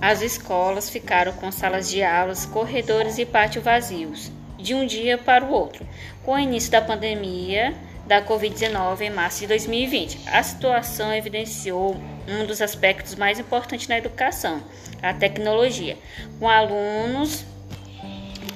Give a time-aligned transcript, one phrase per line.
[0.00, 5.44] as escolas ficaram com salas de aulas, corredores e pátio vazios, de um dia para
[5.44, 5.86] o outro.
[6.24, 7.74] Com o início da pandemia
[8.06, 11.96] da Covid-19 em março de 2020, a situação evidenciou
[12.26, 14.62] um dos aspectos mais importantes na educação,
[15.02, 15.96] a tecnologia,
[16.38, 17.44] com alunos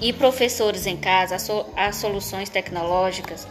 [0.00, 1.36] e professores em casa,
[1.76, 3.46] as soluções tecnológicas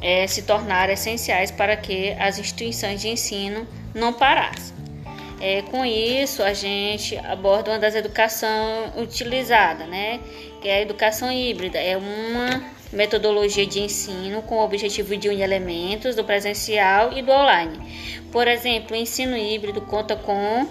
[0.00, 4.75] é, se tornaram essenciais para que as instituições de ensino não parassem.
[5.40, 10.20] É, com isso, a gente aborda uma das educações utilizadas, né?
[10.60, 11.78] que é a educação híbrida.
[11.78, 12.62] É uma
[12.92, 17.78] metodologia de ensino com o objetivo de unir elementos do presencial e do online.
[18.32, 20.66] Por exemplo, o ensino híbrido conta com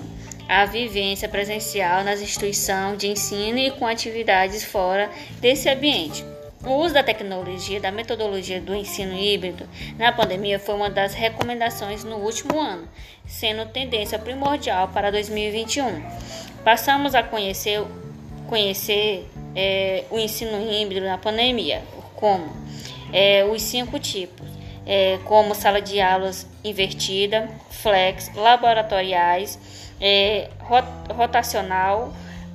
[0.47, 6.34] a vivência presencial nas instituições de ensino e com atividades fora desse ambiente.
[6.65, 9.69] O uso da tecnologia, da metodologia do ensino híbrido
[9.99, 12.87] na pandemia foi uma das recomendações no último ano,
[13.27, 16.03] sendo tendência primordial para 2021.
[16.63, 17.83] Passamos a conhecer,
[18.47, 21.83] conhecer é, o ensino híbrido na pandemia,
[22.15, 22.51] como
[23.13, 24.47] é, os cinco tipos,
[24.87, 29.59] é, como sala de aulas invertida, flex, laboratoriais,
[30.01, 30.49] é,
[31.15, 32.11] rotacional,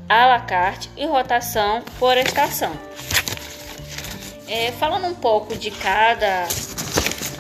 [0.09, 2.73] à la carte e rotação por estação.
[4.53, 6.49] É, falando um pouco de cada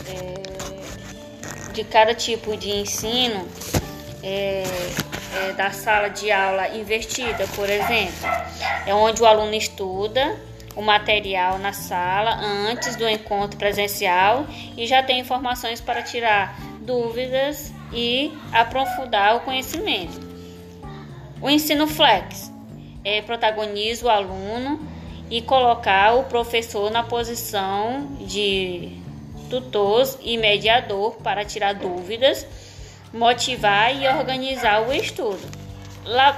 [0.06, 3.48] é, de cada tipo de ensino
[4.22, 4.62] é,
[5.34, 8.28] é, da sala de aula invertida, por exemplo,
[8.86, 10.38] é onde o aluno estuda
[10.76, 12.36] o material na sala
[12.70, 20.30] antes do encontro presencial e já tem informações para tirar dúvidas e aprofundar o conhecimento.
[21.42, 22.52] O ensino flex
[23.02, 24.99] é, protagoniza o aluno
[25.30, 28.98] e colocar o professor na posição de
[29.48, 32.46] tutor e mediador para tirar dúvidas,
[33.12, 35.60] motivar e organizar o estudo.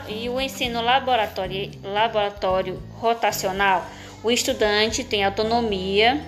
[0.09, 3.87] E o ensino laboratório, laboratório rotacional,
[4.23, 6.21] o estudante tem autonomia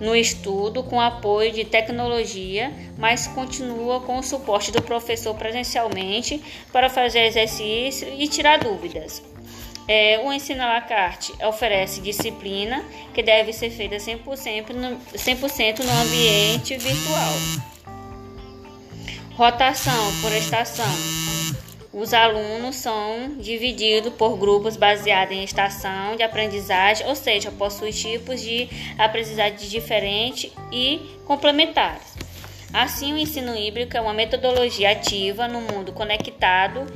[0.00, 6.88] no estudo com apoio de tecnologia, mas continua com o suporte do professor presencialmente para
[6.88, 9.31] fazer exercício e tirar dúvidas.
[9.88, 15.74] É, o ensino à la carte oferece disciplina que deve ser feita 100% no, 100
[15.84, 17.32] no ambiente virtual.
[19.34, 21.22] Rotação por estação.
[21.92, 28.40] Os alunos são divididos por grupos baseados em estação de aprendizagem, ou seja, possuem tipos
[28.40, 32.16] de aprendizagem diferentes e complementares.
[32.72, 36.86] Assim, o ensino híbrido é uma metodologia ativa no mundo conectado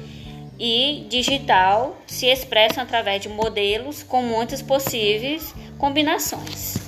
[0.58, 6.85] e digital se expressam através de modelos com muitas possíveis combinações.